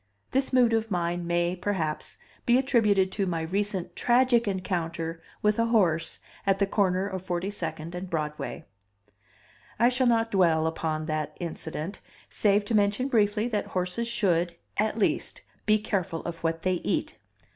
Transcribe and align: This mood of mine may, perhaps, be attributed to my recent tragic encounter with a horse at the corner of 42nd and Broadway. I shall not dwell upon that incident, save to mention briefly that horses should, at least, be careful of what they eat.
This 0.31 0.51
mood 0.51 0.73
of 0.73 0.89
mine 0.89 1.27
may, 1.27 1.55
perhaps, 1.55 2.17
be 2.47 2.57
attributed 2.57 3.11
to 3.11 3.27
my 3.27 3.41
recent 3.43 3.95
tragic 3.95 4.47
encounter 4.47 5.21
with 5.43 5.59
a 5.59 5.67
horse 5.67 6.17
at 6.43 6.57
the 6.57 6.65
corner 6.65 7.05
of 7.05 7.21
42nd 7.23 7.93
and 7.93 8.09
Broadway. 8.09 8.65
I 9.77 9.89
shall 9.89 10.07
not 10.07 10.31
dwell 10.31 10.65
upon 10.65 11.05
that 11.05 11.37
incident, 11.39 11.99
save 12.31 12.65
to 12.65 12.73
mention 12.73 13.09
briefly 13.09 13.47
that 13.49 13.67
horses 13.77 14.07
should, 14.07 14.55
at 14.75 14.97
least, 14.97 15.41
be 15.67 15.77
careful 15.77 16.23
of 16.23 16.39
what 16.39 16.63
they 16.63 16.81
eat. 16.83 17.19